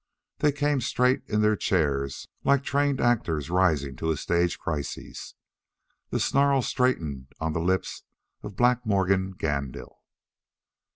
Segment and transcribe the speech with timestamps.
[0.39, 5.35] They came up straight in their chairs like trained actors rising to a stage crisis.
[6.09, 8.01] The snarl straightened on the lips
[8.41, 9.99] of Black Morgan Gandil.